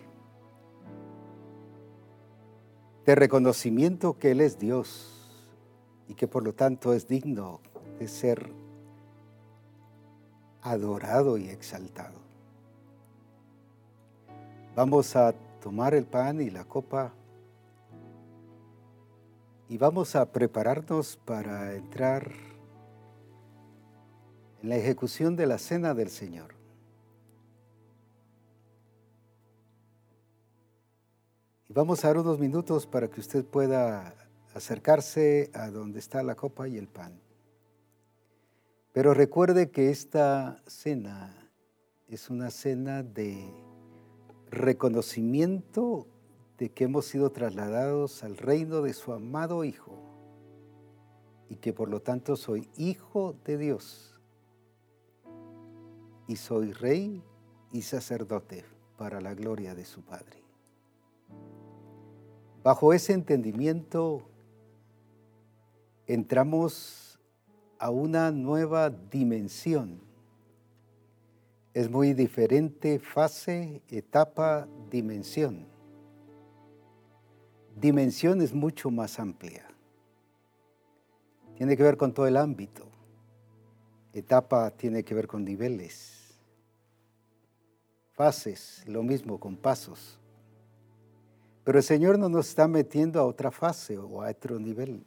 de 3.05 3.15
reconocimiento 3.15 4.17
que 4.17 4.31
Él 4.31 4.41
es 4.41 4.57
Dios 4.57 5.47
y 6.07 6.15
que 6.15 6.27
por 6.27 6.43
lo 6.43 6.53
tanto 6.53 6.93
es 6.93 7.07
digno 7.07 7.61
de 7.99 8.07
ser 8.07 8.51
adorado 10.61 11.37
y 11.37 11.49
exaltado. 11.49 12.19
Vamos 14.75 15.15
a 15.15 15.33
tomar 15.61 15.93
el 15.93 16.05
pan 16.05 16.41
y 16.41 16.49
la 16.49 16.65
copa 16.65 17.13
y 19.69 19.77
vamos 19.77 20.15
a 20.15 20.31
prepararnos 20.31 21.15
para 21.15 21.75
entrar 21.75 22.31
en 24.61 24.69
la 24.69 24.77
ejecución 24.77 25.35
de 25.35 25.45
la 25.47 25.57
cena 25.57 25.93
del 25.93 26.09
Señor. 26.09 26.60
Vamos 31.73 32.03
a 32.03 32.09
dar 32.09 32.17
unos 32.17 32.37
minutos 32.37 32.85
para 32.85 33.09
que 33.09 33.21
usted 33.21 33.45
pueda 33.45 34.13
acercarse 34.53 35.49
a 35.53 35.69
donde 35.69 35.99
está 35.99 36.21
la 36.21 36.35
copa 36.35 36.67
y 36.67 36.77
el 36.77 36.89
pan. 36.89 37.17
Pero 38.91 39.13
recuerde 39.13 39.71
que 39.71 39.89
esta 39.89 40.61
cena 40.67 41.49
es 42.09 42.29
una 42.29 42.51
cena 42.51 43.03
de 43.03 43.49
reconocimiento 44.49 46.07
de 46.57 46.73
que 46.73 46.83
hemos 46.83 47.05
sido 47.05 47.31
trasladados 47.31 48.21
al 48.25 48.35
reino 48.35 48.81
de 48.81 48.91
su 48.91 49.13
amado 49.13 49.63
Hijo 49.63 49.97
y 51.47 51.55
que 51.55 51.71
por 51.71 51.87
lo 51.87 52.01
tanto 52.01 52.35
soy 52.35 52.69
hijo 52.75 53.33
de 53.45 53.57
Dios 53.57 54.19
y 56.27 56.35
soy 56.35 56.73
rey 56.73 57.23
y 57.71 57.83
sacerdote 57.83 58.65
para 58.97 59.21
la 59.21 59.33
gloria 59.35 59.73
de 59.73 59.85
su 59.85 60.01
Padre. 60.01 60.40
Bajo 62.63 62.93
ese 62.93 63.13
entendimiento 63.13 64.21
entramos 66.05 67.19
a 67.79 67.89
una 67.89 68.29
nueva 68.31 68.91
dimensión. 68.91 69.99
Es 71.73 71.89
muy 71.89 72.13
diferente 72.13 72.99
fase, 72.99 73.81
etapa, 73.89 74.67
dimensión. 74.91 75.65
Dimensión 77.75 78.41
es 78.41 78.53
mucho 78.53 78.91
más 78.91 79.19
amplia. 79.19 79.65
Tiene 81.55 81.75
que 81.75 81.81
ver 81.81 81.97
con 81.97 82.13
todo 82.13 82.27
el 82.27 82.37
ámbito. 82.37 82.85
Etapa 84.13 84.69
tiene 84.69 85.03
que 85.03 85.15
ver 85.15 85.25
con 85.25 85.43
niveles. 85.43 86.37
Fases, 88.11 88.83
lo 88.85 89.01
mismo 89.01 89.39
con 89.39 89.55
pasos. 89.57 90.20
Pero 91.63 91.77
el 91.77 91.83
Señor 91.83 92.17
no 92.17 92.27
nos 92.27 92.49
está 92.49 92.67
metiendo 92.67 93.19
a 93.19 93.25
otra 93.25 93.51
fase 93.51 93.97
o 93.97 94.23
a 94.23 94.29
otro 94.29 94.59
nivel, 94.59 95.05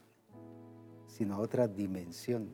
sino 1.09 1.35
a 1.35 1.39
otra 1.39 1.67
dimensión. 1.67 2.49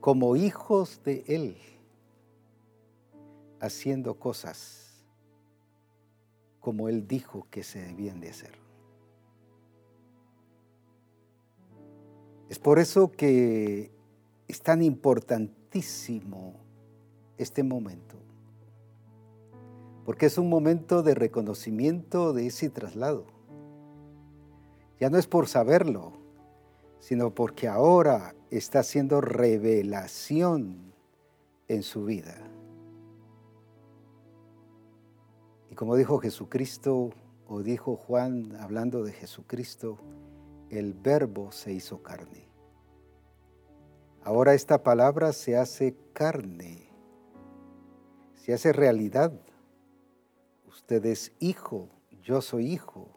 Como 0.00 0.36
hijos 0.36 1.02
de 1.04 1.24
Él, 1.26 1.56
haciendo 3.60 4.18
cosas 4.18 5.04
como 6.60 6.88
Él 6.88 7.06
dijo 7.06 7.46
que 7.50 7.62
se 7.62 7.80
debían 7.80 8.20
de 8.20 8.30
hacer. 8.30 8.52
Es 12.48 12.58
por 12.58 12.78
eso 12.78 13.10
que 13.10 13.90
es 14.46 14.60
tan 14.62 14.82
importantísimo 14.82 16.54
este 17.38 17.62
momento 17.62 18.25
porque 20.06 20.26
es 20.26 20.38
un 20.38 20.48
momento 20.48 21.02
de 21.02 21.16
reconocimiento 21.16 22.32
de 22.32 22.46
ese 22.46 22.70
traslado. 22.70 23.26
Ya 25.00 25.10
no 25.10 25.18
es 25.18 25.26
por 25.26 25.48
saberlo, 25.48 26.12
sino 27.00 27.34
porque 27.34 27.66
ahora 27.66 28.36
está 28.52 28.78
haciendo 28.78 29.20
revelación 29.20 30.94
en 31.66 31.82
su 31.82 32.04
vida. 32.04 32.36
Y 35.72 35.74
como 35.74 35.96
dijo 35.96 36.18
Jesucristo, 36.18 37.10
o 37.48 37.62
dijo 37.62 37.96
Juan 37.96 38.54
hablando 38.60 39.02
de 39.02 39.12
Jesucristo, 39.12 39.98
el 40.70 40.94
verbo 40.94 41.50
se 41.50 41.72
hizo 41.72 42.04
carne. 42.04 42.48
Ahora 44.22 44.54
esta 44.54 44.84
palabra 44.84 45.32
se 45.32 45.56
hace 45.56 45.96
carne, 46.12 46.88
se 48.36 48.54
hace 48.54 48.72
realidad 48.72 49.32
Usted 50.86 51.04
es 51.06 51.32
hijo, 51.40 51.88
yo 52.22 52.40
soy 52.40 52.72
hijo. 52.72 53.08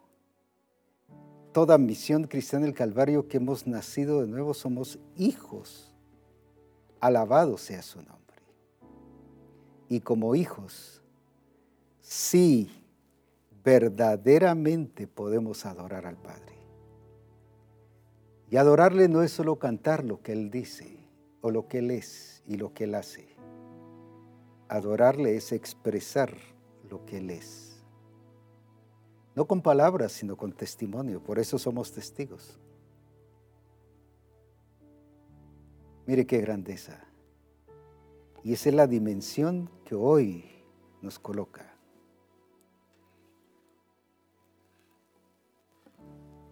Toda 1.52 1.78
misión 1.78 2.24
cristiana 2.24 2.64
del 2.64 2.74
Calvario 2.74 3.28
que 3.28 3.36
hemos 3.36 3.68
nacido 3.68 4.22
de 4.22 4.26
nuevo 4.26 4.54
somos 4.54 4.98
hijos. 5.16 5.94
Alabado 6.98 7.56
sea 7.58 7.80
su 7.82 7.98
nombre. 7.98 8.42
Y 9.88 10.00
como 10.00 10.34
hijos, 10.34 11.00
sí, 12.00 12.68
verdaderamente 13.62 15.06
podemos 15.06 15.64
adorar 15.64 16.06
al 16.06 16.16
Padre. 16.16 16.58
Y 18.50 18.56
adorarle 18.56 19.06
no 19.06 19.22
es 19.22 19.30
solo 19.30 19.60
cantar 19.60 20.04
lo 20.04 20.22
que 20.22 20.32
Él 20.32 20.50
dice 20.50 20.98
o 21.40 21.52
lo 21.52 21.68
que 21.68 21.78
Él 21.78 21.92
es 21.92 22.42
y 22.48 22.56
lo 22.56 22.74
que 22.74 22.82
Él 22.82 22.96
hace. 22.96 23.28
Adorarle 24.68 25.36
es 25.36 25.52
expresar 25.52 26.36
lo 26.90 27.06
que 27.06 27.18
Él 27.18 27.30
es. 27.30 27.82
No 29.34 29.46
con 29.46 29.62
palabras, 29.62 30.12
sino 30.12 30.36
con 30.36 30.52
testimonio. 30.52 31.22
Por 31.22 31.38
eso 31.38 31.58
somos 31.58 31.92
testigos. 31.92 32.58
Mire 36.06 36.26
qué 36.26 36.38
grandeza. 36.40 37.00
Y 38.42 38.52
esa 38.52 38.70
es 38.70 38.74
la 38.74 38.86
dimensión 38.86 39.70
que 39.84 39.94
hoy 39.94 40.44
nos 41.00 41.18
coloca. 41.18 41.72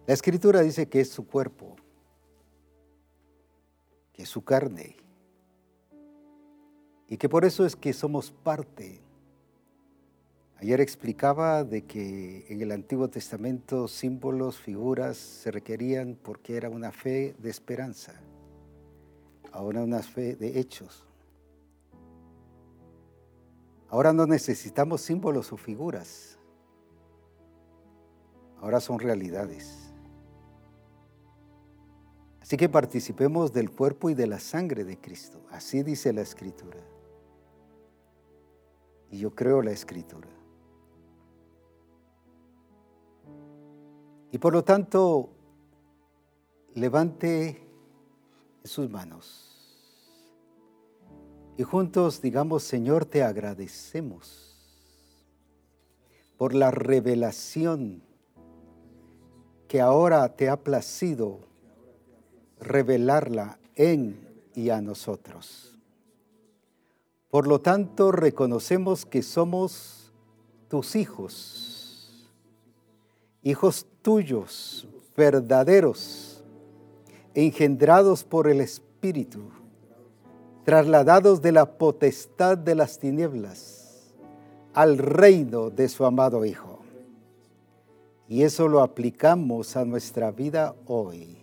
La 0.07 0.13
escritura 0.13 0.61
dice 0.61 0.87
que 0.87 1.01
es 1.01 1.09
su 1.09 1.27
cuerpo. 1.27 1.75
que 4.13 4.23
es 4.23 4.29
su 4.29 4.43
carne. 4.43 4.97
Y 7.07 7.17
que 7.17 7.29
por 7.29 7.45
eso 7.45 7.65
es 7.65 7.75
que 7.75 7.93
somos 7.93 8.31
parte. 8.31 9.01
Ayer 10.61 10.81
explicaba 10.81 11.63
de 11.63 11.85
que 11.85 12.45
en 12.49 12.61
el 12.61 12.73
Antiguo 12.73 13.07
Testamento 13.07 13.87
símbolos, 13.87 14.57
figuras 14.57 15.15
se 15.15 15.51
requerían 15.51 16.19
porque 16.21 16.57
era 16.57 16.69
una 16.69 16.91
fe 16.91 17.33
de 17.39 17.49
esperanza, 17.49 18.13
ahora 19.53 19.81
una 19.81 19.99
fe 19.99 20.35
de 20.35 20.59
hechos. 20.59 21.05
Ahora 23.87 24.11
no 24.11 24.27
necesitamos 24.27 24.99
símbolos 24.99 25.53
o 25.53 25.57
figuras, 25.57 26.37
ahora 28.59 28.81
son 28.81 28.99
realidades. 28.99 29.93
Así 32.41 32.57
que 32.57 32.67
participemos 32.67 33.53
del 33.53 33.71
cuerpo 33.71 34.09
y 34.09 34.13
de 34.13 34.27
la 34.27 34.39
sangre 34.39 34.83
de 34.83 34.99
Cristo, 34.99 35.39
así 35.51 35.83
dice 35.83 36.11
la 36.11 36.21
Escritura. 36.21 36.79
Y 39.09 39.19
yo 39.19 39.33
creo 39.33 39.61
la 39.61 39.71
Escritura. 39.71 40.27
Y 44.31 44.37
por 44.37 44.53
lo 44.53 44.63
tanto, 44.63 45.29
levante 46.75 47.67
sus 48.63 48.89
manos. 48.89 49.45
Y 51.57 51.63
juntos 51.63 52.21
digamos, 52.21 52.63
Señor, 52.63 53.05
te 53.05 53.23
agradecemos 53.23 54.49
por 56.37 56.53
la 56.53 56.71
revelación 56.71 58.01
que 59.67 59.81
ahora 59.81 60.35
te 60.35 60.49
ha 60.49 60.63
placido 60.63 61.41
revelarla 62.59 63.59
en 63.75 64.29
y 64.55 64.69
a 64.69 64.81
nosotros. 64.81 65.77
Por 67.29 67.45
lo 67.45 67.59
tanto, 67.59 68.11
reconocemos 68.11 69.05
que 69.05 69.21
somos 69.21 70.11
tus 70.69 70.95
hijos, 70.95 72.29
hijos 73.43 73.85
tuyos, 74.09 74.87
verdaderos, 75.15 76.43
engendrados 77.35 78.23
por 78.23 78.47
el 78.47 78.59
Espíritu, 78.59 79.51
trasladados 80.65 81.43
de 81.43 81.51
la 81.51 81.77
potestad 81.77 82.57
de 82.57 82.73
las 82.73 82.97
tinieblas 82.97 84.15
al 84.73 84.97
reino 84.97 85.69
de 85.69 85.87
su 85.87 86.05
amado 86.05 86.43
Hijo. 86.43 86.79
Y 88.27 88.41
eso 88.41 88.67
lo 88.67 88.81
aplicamos 88.81 89.77
a 89.77 89.85
nuestra 89.85 90.31
vida 90.31 90.73
hoy, 90.87 91.37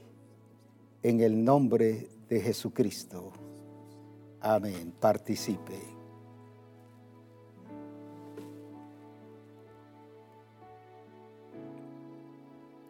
en 1.05 1.21
el 1.21 1.45
nombre 1.45 2.09
de 2.29 2.41
Jesucristo. 2.41 3.31
Amén. 4.41 4.93
Participe. 4.99 5.96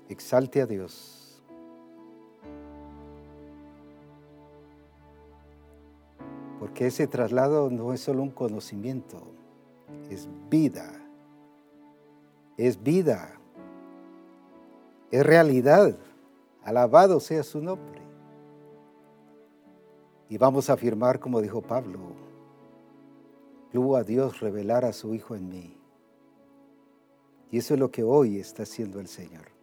Exalte 0.08 0.62
a 0.62 0.66
Dios. 0.66 1.42
Porque 6.60 6.86
ese 6.86 7.06
traslado 7.06 7.70
no 7.70 7.92
es 7.92 8.00
solo 8.00 8.22
un 8.22 8.30
conocimiento, 8.30 9.22
es 10.10 10.28
vida. 10.50 10.92
Es 12.56 12.82
vida. 12.82 13.38
Es 15.10 15.24
realidad. 15.24 15.96
Alabado 16.62 17.20
sea 17.20 17.42
su 17.42 17.60
nombre. 17.60 18.00
Y 20.28 20.38
vamos 20.38 20.68
a 20.70 20.72
afirmar, 20.72 21.20
como 21.20 21.40
dijo 21.40 21.62
Pablo, 21.62 22.00
tuvo 23.70 23.96
a 23.96 24.02
Dios 24.02 24.40
revelar 24.40 24.84
a 24.84 24.92
su 24.92 25.14
Hijo 25.14 25.36
en 25.36 25.48
mí. 25.48 25.76
Y 27.50 27.58
eso 27.58 27.74
es 27.74 27.80
lo 27.80 27.90
que 27.90 28.02
hoy 28.02 28.38
está 28.38 28.64
haciendo 28.64 28.98
el 28.98 29.06
Señor. 29.06 29.55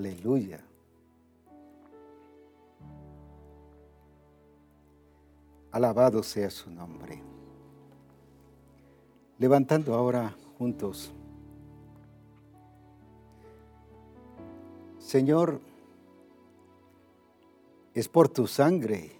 Aleluya. 0.00 0.58
Alabado 5.72 6.22
sea 6.22 6.48
su 6.48 6.70
nombre. 6.70 7.22
Levantando 9.36 9.92
ahora 9.92 10.34
juntos. 10.56 11.12
Señor, 14.98 15.60
es 17.92 18.08
por 18.08 18.30
tu 18.30 18.46
sangre 18.46 19.12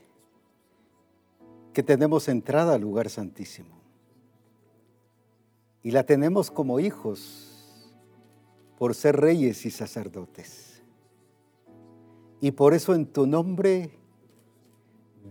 que 1.75 1.83
tenemos 1.83 2.27
entrada 2.29 2.77
al 2.77 2.81
lugar 2.81 3.11
santísimo. 3.11 3.77
Y 5.83 5.91
la 5.91 6.05
tenemos 6.05 6.51
como 6.51 6.81
hijos 6.81 7.85
por 8.79 8.95
ser 8.95 9.17
reyes 9.17 9.67
y 9.67 9.71
sacerdotes. 9.71 10.70
Y 12.41 12.53
por 12.53 12.73
eso 12.73 12.95
en 12.95 13.07
tu 13.07 13.27
nombre 13.27 13.91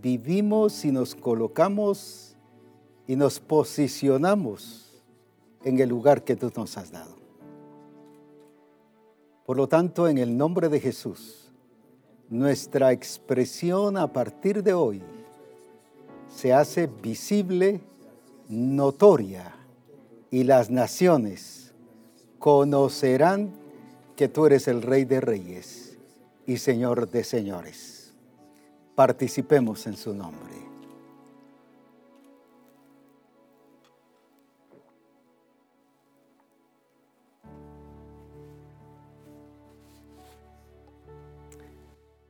vivimos 0.01 0.86
y 0.86 0.91
nos 0.91 1.16
colocamos 1.16 2.36
y 3.07 3.16
nos 3.16 3.39
posicionamos 3.39 5.03
en 5.64 5.80
el 5.80 5.89
lugar 5.89 6.24
que 6.24 6.36
tú 6.36 6.51
nos 6.55 6.78
has 6.78 6.91
dado. 6.91 7.16
Por 9.45 9.57
lo 9.57 9.68
tanto, 9.68 10.07
en 10.07 10.20
el 10.20 10.38
nombre 10.38 10.70
de 10.70 10.80
Jesús, 10.80 11.51
nuestra 12.30 12.91
expresión 12.91 13.97
a 13.97 14.14
partir 14.14 14.62
de 14.62 14.74
hoy 14.74 15.01
se 16.28 16.53
hace 16.53 16.86
visible, 16.86 17.82
notoria, 18.47 19.55
y 20.30 20.43
las 20.43 20.70
naciones 20.70 21.74
conocerán 22.38 23.51
que 24.16 24.28
tú 24.28 24.45
eres 24.45 24.68
el 24.68 24.84
Rey 24.84 25.05
de 25.05 25.22
Reyes 25.22 25.89
y 26.50 26.58
Señor 26.58 27.08
de 27.12 27.24
Señores. 27.24 28.12
Participemos 28.95 29.86
en 29.86 29.95
su 29.95 30.16
nombre. 30.16 30.56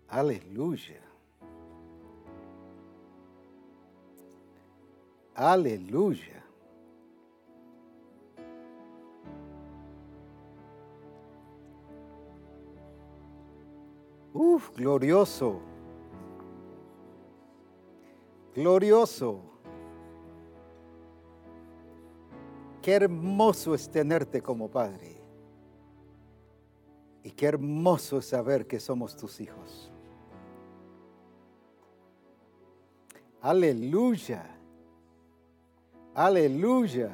Aleluya. 0.10 1.00
Aleluya. 5.34 6.39
Glorioso. 14.80 15.60
Glorioso. 18.56 19.42
Qué 22.82 22.94
hermoso 22.94 23.76
es 23.76 23.90
tenerte 23.90 24.42
como 24.42 24.70
Padre. 24.70 25.18
Y 27.24 27.32
qué 27.32 27.48
hermoso 27.48 28.20
es 28.20 28.28
saber 28.28 28.66
que 28.68 28.80
somos 28.80 29.18
tus 29.18 29.42
hijos. 29.42 29.92
Aleluya. 33.42 34.46
Aleluya. 36.16 37.12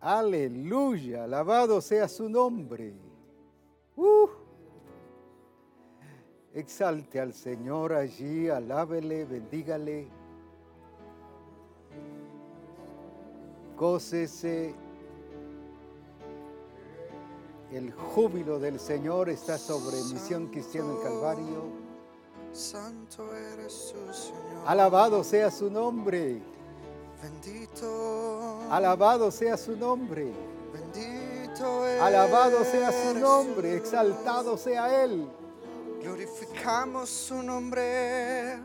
Aleluya. 0.00 1.24
Alabado 1.24 1.80
sea 1.80 2.06
su 2.08 2.28
nombre. 2.28 2.92
Uh. 3.96 4.41
Exalte 6.54 7.18
al 7.18 7.32
Señor 7.32 7.94
allí, 7.94 8.50
alábele, 8.50 9.24
bendígale. 9.24 10.06
Gócese. 13.78 14.74
El 17.72 17.90
júbilo 17.90 18.58
del 18.58 18.78
Señor 18.78 19.30
está 19.30 19.56
sobre 19.56 19.96
Misión 20.12 20.48
Cristiana 20.48 20.92
del 20.92 21.02
Calvario. 21.02 21.62
Santo 22.52 23.34
eres 23.34 23.94
tú, 23.94 24.12
Señor. 24.12 24.66
Alabado 24.66 25.24
sea 25.24 25.50
su 25.50 25.70
nombre. 25.70 26.42
Bendito. 27.22 28.58
Alabado 28.70 29.30
sea 29.30 29.56
su 29.56 29.74
nombre. 29.74 30.30
Bendito. 30.70 31.82
Alabado 32.02 32.62
sea 32.62 32.92
su 32.92 33.18
nombre. 33.18 33.74
Exaltado 33.74 34.58
sea 34.58 35.02
Él. 35.02 35.26
Glorificamos 36.02 37.08
su 37.08 37.42
nombre. 37.42 38.58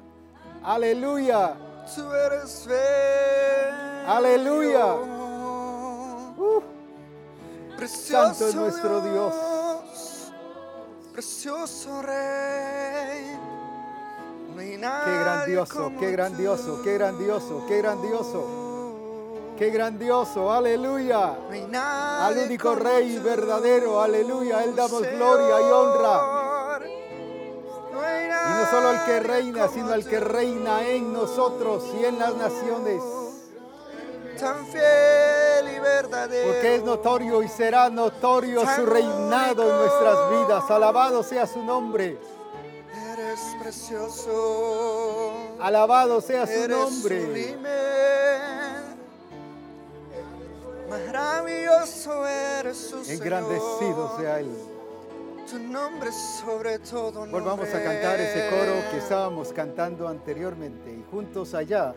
Aleluya. 0.64 1.54
Tú 1.96 2.12
eres 2.12 2.66
bello. 2.68 4.08
Aleluya. 4.08 4.96
Uh. 4.96 6.64
Santo 7.88 8.48
es 8.48 8.56
nuestro 8.56 9.02
Dios. 9.02 9.36
Precioso 11.14 12.02
Rey. 12.02 13.38
No 14.56 14.64
Qué 15.06 15.20
grandioso, 15.20 15.92
qué 16.00 16.12
grandioso, 16.12 16.82
qué 16.84 16.94
grandioso, 16.96 17.66
qué 17.68 17.78
grandioso. 17.78 18.68
Qué 19.58 19.70
grandioso, 19.72 20.52
aleluya. 20.52 21.36
No 21.70 21.80
Al 21.80 22.38
único 22.38 22.76
Rey 22.76 23.18
tú, 23.18 23.24
verdadero, 23.24 24.02
aleluya. 24.02 24.64
Él 24.64 24.76
damos 24.76 25.02
gloria 25.02 25.62
y 25.62 25.72
honra. 25.72 26.37
Solo 28.70 28.90
al 28.90 29.06
que 29.06 29.20
reina, 29.20 29.68
sino 29.68 29.92
al 29.92 30.06
que 30.06 30.20
reina 30.20 30.88
en 30.88 31.14
nosotros 31.14 31.84
y 32.00 32.06
en 32.06 32.20
las 32.20 32.36
naciones. 32.36 33.02
Tan 34.40 34.66
fiel 34.68 35.76
y 35.76 35.80
verdadero. 35.80 36.54
Porque 36.54 36.76
es 36.76 36.84
notorio 36.84 37.42
y 37.42 37.48
será 37.48 37.90
notorio 37.90 38.62
su 38.76 38.86
reinado 38.86 39.64
en 39.64 39.78
nuestras 39.78 40.30
vidas. 40.30 40.70
Alabado 40.70 41.24
sea 41.24 41.48
su 41.48 41.64
nombre. 41.64 42.18
Eres 43.14 43.40
precioso. 43.60 45.34
Alabado 45.60 46.22
sea 46.22 46.46
su 46.46 46.68
nombre. 46.68 47.26
sublime. 47.26 48.08
Maravilloso 50.90 52.26
eres 52.28 52.78
su 52.78 53.12
Engrandecido 53.12 54.18
sea 54.18 54.40
Él. 54.40 54.77
Tu 55.50 55.58
nombre 55.60 56.12
sobre 56.12 56.78
todo 56.80 57.22
nombre. 57.22 57.32
Volvamos 57.32 57.70
a 57.70 57.82
cantar 57.82 58.20
ese 58.20 58.50
coro 58.50 58.92
que 58.92 58.98
estábamos 58.98 59.54
cantando 59.54 60.10
anteriormente 60.10 60.92
y 60.92 61.02
juntos 61.10 61.54
allá 61.54 61.96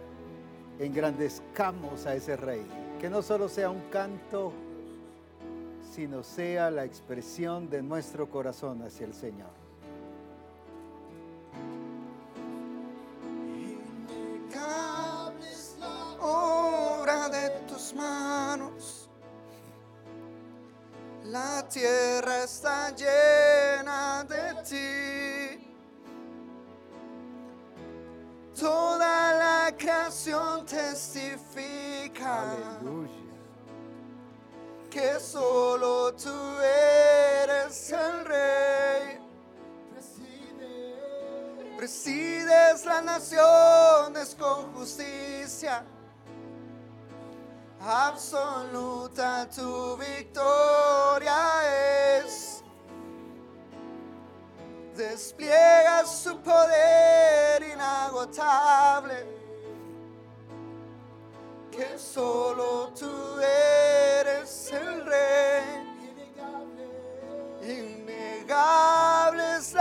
engrandezcamos 0.79 2.07
a 2.07 2.15
ese 2.15 2.37
Rey. 2.37 2.65
Que 3.01 3.11
no 3.11 3.23
solo 3.23 3.49
sea 3.49 3.69
un 3.69 3.81
canto, 3.91 4.53
sino 5.93 6.23
sea 6.23 6.71
la 6.71 6.85
expresión 6.85 7.69
de 7.69 7.83
nuestro 7.83 8.31
corazón 8.31 8.83
hacia 8.83 9.07
el 9.07 9.15
Señor. 9.15 9.51
Innegable 14.53 15.51
es 15.51 15.77
la 15.81 16.25
obra 16.25 17.29
de 17.29 17.51
tus 17.67 17.95
manos. 17.95 19.00
La 21.31 21.63
tierra 21.69 22.43
está 22.43 22.91
llena 22.91 24.25
de 24.25 24.55
ti. 24.69 25.73
Toda 28.59 29.35
la 29.35 29.77
creación 29.77 30.67
testifica 30.67 32.51
Aleluya. 32.51 33.11
que 34.91 35.21
solo 35.21 36.13
tú 36.15 36.35
eres 36.61 37.93
el 37.93 38.25
rey. 38.25 39.21
Presides 41.77 42.85
las 42.85 43.05
naciones 43.05 44.35
con 44.35 44.75
justicia. 44.75 45.85
Absoluta 47.83 49.49
tu 49.49 49.97
victoria 49.97 51.63
es. 52.19 52.63
Despliegas 54.95 56.23
su 56.25 56.37
poder 56.41 57.63
inagotable. 57.63 59.27
Que 61.71 61.99
solo 61.99 62.93
tú 62.99 63.41
eres 63.41 64.71
el 64.73 65.07
rey. 65.07 65.87
Innegable 67.63 69.57
es 69.57 69.75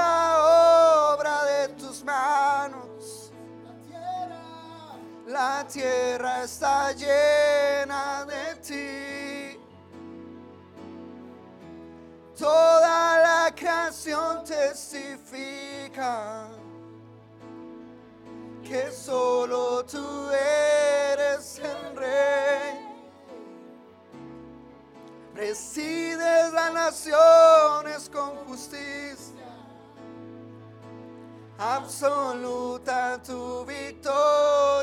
La 5.30 5.64
tierra 5.68 6.44
está 6.44 6.92
llena 6.92 8.26
de 8.26 8.56
ti. 8.68 9.60
Toda 12.36 13.20
la 13.20 13.56
creación 13.56 14.44
testifica 14.44 16.48
que 18.64 18.92
solo 18.92 19.86
tú 19.86 20.32
eres 20.32 21.60
el 21.60 21.96
rey. 21.96 22.88
Presides 25.36 26.54
las 26.54 26.74
naciones 26.74 28.10
con 28.10 28.36
justicia. 28.48 29.36
Absoluta 31.60 33.22
tu 33.22 33.64
victoria 33.66 34.79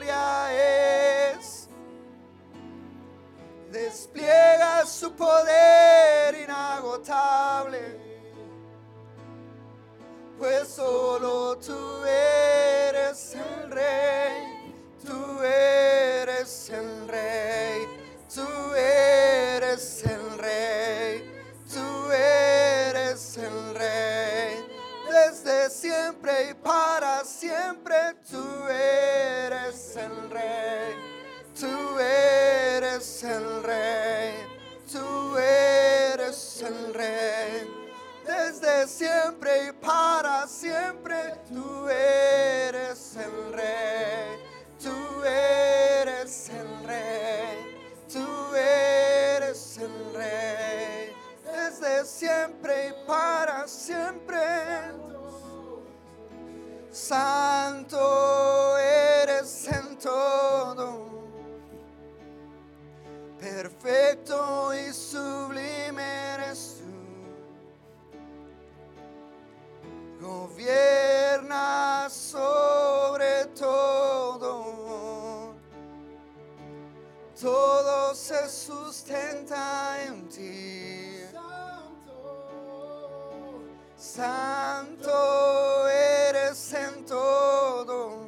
Santo 84.26 85.88
eres 85.88 86.72
en 86.72 87.06
todo. 87.06 88.26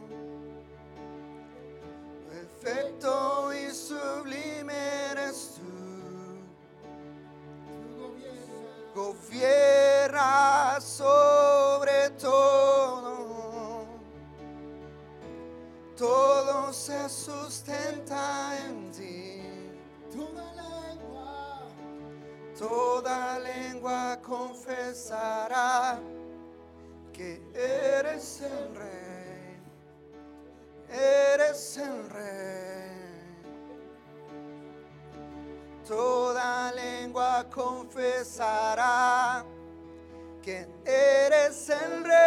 Perfecto 2.31 3.53
y 3.53 3.75
sublime 3.75 4.79
eres 5.11 5.57
tú. 5.57 5.73
Gobierna 8.95 10.81
sobre 10.81 12.11
todo. 12.11 13.85
Todo 15.97 16.73
se 16.73 17.09
sustenta 17.09 18.57
en 18.67 18.93
ti. 18.93 19.29
Toda 22.59 23.39
lengua 23.39 24.19
confesará 24.21 25.68
que 25.68 25.68
eres 28.39 28.43
el 28.43 28.75
rey. 28.75 29.61
Eres 30.91 31.77
el 31.79 32.11
rey. 32.11 32.89
Toda 35.87 36.73
lengua 36.73 37.47
confesará 37.51 39.45
que 40.43 40.67
eres 40.85 41.71
el 41.71 42.05
rey. 42.05 42.19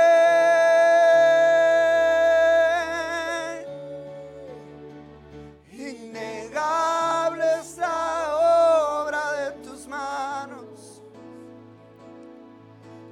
Innegable 5.71 7.45
es 7.59 7.77
la 7.77 9.03
obra 9.03 9.31
de 9.33 9.51
tus 9.63 9.87
manos. 9.87 11.01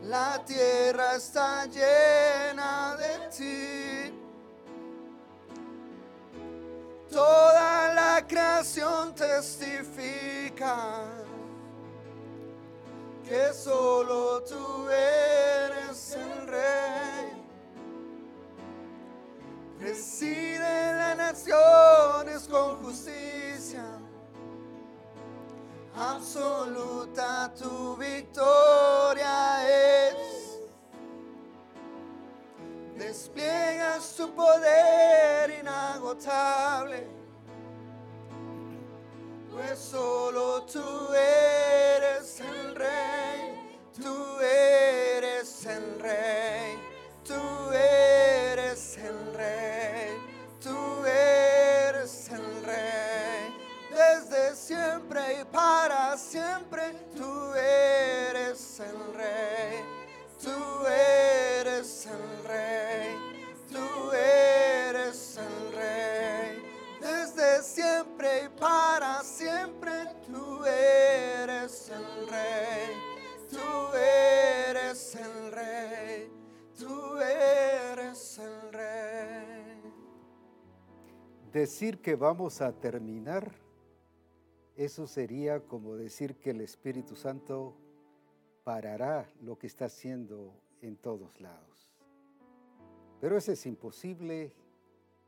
La 0.04 0.44
tierra 0.46 1.16
está 1.16 1.66
llena 1.66 2.59
Toda 7.20 7.94
la 7.96 8.26
creación 8.26 9.14
testifica 9.14 11.04
que 13.28 13.54
solo 13.54 14.42
tú 14.44 14.88
eres 14.88 16.16
el 16.16 16.48
rey. 16.48 17.44
Preside 19.80 20.94
las 20.94 21.18
naciones 21.18 22.48
con 22.48 22.82
justicia. 22.84 23.84
Absoluta 25.98 27.54
tu 27.54 27.98
victoria 27.98 29.68
es. 29.68 30.16
Despliegas 32.96 34.16
tu 34.16 34.34
poder 34.34 35.19
inagotable. 36.20 37.08
Pues 39.52 39.80
solo 39.80 40.64
tú 40.64 41.14
eres 41.14 41.89
Decir 81.60 82.00
que 82.00 82.16
vamos 82.16 82.62
a 82.62 82.72
terminar, 82.72 83.52
eso 84.78 85.06
sería 85.06 85.60
como 85.60 85.98
decir 85.98 86.38
que 86.38 86.52
el 86.52 86.62
Espíritu 86.62 87.18
Santo 87.18 87.76
parará 88.64 89.30
lo 89.42 89.60
que 89.60 89.68
está 89.68 89.84
haciendo 89.84 90.54
en 90.82 90.96
todos 90.96 91.42
lados. 91.42 91.92
Pero 93.20 93.36
eso 93.36 93.52
es 93.52 93.66
imposible, 93.66 94.54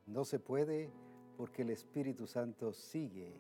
no 0.06 0.24
se 0.24 0.40
puede, 0.40 0.90
porque 1.36 1.64
el 1.64 1.70
Espíritu 1.72 2.26
Santo 2.28 2.72
sigue, 2.72 3.38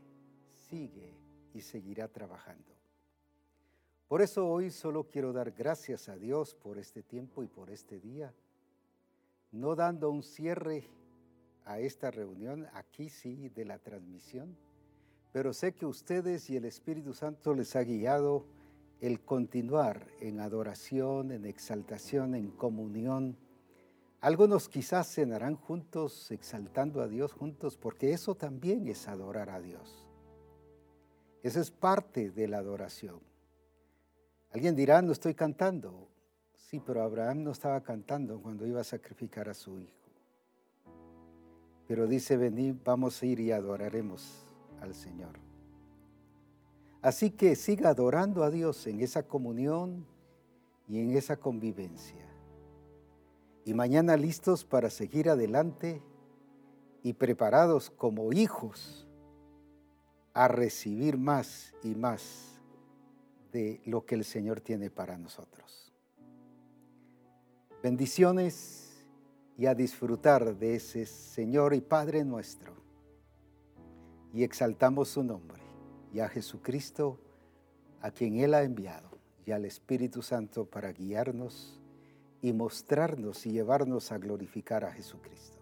sigue 0.52 1.14
y 1.54 1.62
seguirá 1.62 2.10
trabajando. 2.10 2.76
Por 4.10 4.22
eso 4.22 4.50
hoy 4.50 4.70
solo 4.70 5.08
quiero 5.08 5.32
dar 5.32 5.52
gracias 5.52 6.10
a 6.10 6.18
Dios 6.18 6.56
por 6.56 6.78
este 6.78 7.04
tiempo 7.04 7.42
y 7.42 7.48
por 7.48 7.70
este 7.70 8.02
día, 8.02 8.34
no 9.54 9.78
dando 9.78 10.12
un 10.12 10.24
cierre 10.24 10.90
a 11.66 11.80
esta 11.80 12.12
reunión, 12.12 12.68
aquí 12.74 13.10
sí, 13.10 13.50
de 13.50 13.66
la 13.66 13.80
transmisión, 13.80 14.58
pero 15.32 15.54
sé 15.54 15.74
que 15.74 15.86
ustedes 15.86 16.50
y 16.50 16.58
el 16.58 16.66
Espíritu 16.66 17.14
Santo 17.14 17.54
les 17.54 17.76
ha 17.76 17.84
guiado 17.84 18.46
el 19.00 19.22
continuar 19.22 20.08
en 20.20 20.40
adoración, 20.40 21.32
en 21.32 21.46
exaltación, 21.46 22.36
en 22.36 22.52
comunión. 22.52 23.38
Algunos 24.20 24.70
quizás 24.70 25.12
cenarán 25.12 25.56
juntos, 25.56 26.30
exaltando 26.32 27.02
a 27.02 27.08
Dios 27.08 27.34
juntos, 27.34 27.78
porque 27.78 28.14
eso 28.14 28.36
también 28.36 28.88
es 28.88 29.08
adorar 29.08 29.50
a 29.50 29.60
Dios. 29.60 30.08
Eso 31.42 31.60
es 31.60 31.72
parte 31.72 32.30
de 32.30 32.48
la 32.48 32.60
adoración. 32.60 33.20
Alguien 34.52 34.76
dirá, 34.76 35.02
no 35.02 35.12
estoy 35.12 35.34
cantando. 35.34 36.10
Sí, 36.54 36.82
pero 36.86 37.02
Abraham 37.02 37.44
no 37.44 37.52
estaba 37.52 37.82
cantando 37.82 38.40
cuando 38.42 38.68
iba 38.68 38.82
a 38.82 38.84
sacrificar 38.84 39.50
a 39.50 39.54
su 39.54 39.80
hijo. 39.80 40.01
Pero 41.92 42.08
dice, 42.08 42.38
vení, 42.38 42.72
vamos 42.72 43.22
a 43.22 43.26
ir 43.26 43.42
y 43.42 43.52
adoraremos 43.52 44.46
al 44.80 44.96
Señor. 44.96 45.38
Así 47.02 47.32
que 47.32 47.58
siga 47.58 47.90
adorando 47.90 48.46
a 48.46 48.50
Dios 48.50 48.88
en 48.88 49.02
esa 49.02 49.24
comunión 49.24 50.06
y 50.88 51.02
en 51.02 51.18
esa 51.18 51.36
convivencia. 51.36 52.26
Y 53.66 53.74
mañana 53.74 54.16
listos 54.16 54.64
para 54.64 54.90
seguir 54.90 55.30
adelante 55.30 56.02
y 57.04 57.12
preparados 57.12 57.90
como 57.90 58.32
hijos 58.32 59.06
a 60.34 60.48
recibir 60.48 61.18
más 61.18 61.74
y 61.84 61.94
más 61.94 62.58
de 63.52 63.82
lo 63.84 64.06
que 64.06 64.16
el 64.16 64.24
Señor 64.24 64.62
tiene 64.62 64.90
para 64.90 65.18
nosotros. 65.18 65.92
Bendiciones 67.84 68.91
y 69.58 69.66
a 69.66 69.76
disfrutar 69.76 70.56
de 70.58 70.76
ese 70.76 71.06
Señor 71.06 71.74
y 71.74 71.82
Padre 71.82 72.24
nuestro. 72.24 72.74
Y 74.34 74.44
exaltamos 74.44 75.10
su 75.10 75.24
nombre 75.24 75.62
y 76.14 76.20
a 76.20 76.30
Jesucristo, 76.30 77.20
a 78.02 78.12
quien 78.12 78.38
Él 78.38 78.54
ha 78.54 78.64
enviado, 78.64 79.10
y 79.46 79.52
al 79.52 79.66
Espíritu 79.66 80.22
Santo 80.22 80.66
para 80.66 80.92
guiarnos 80.92 81.80
y 82.42 82.54
mostrarnos 82.54 83.46
y 83.46 83.52
llevarnos 83.52 84.12
a 84.12 84.18
glorificar 84.18 84.84
a 84.84 84.92
Jesucristo. 84.92 85.58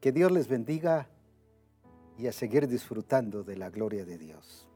Que 0.00 0.12
Dios 0.12 0.30
les 0.30 0.48
bendiga 0.48 1.08
y 2.16 2.26
a 2.26 2.32
seguir 2.32 2.68
disfrutando 2.68 3.42
de 3.42 3.56
la 3.56 3.70
gloria 3.70 4.04
de 4.04 4.18
Dios. 4.18 4.67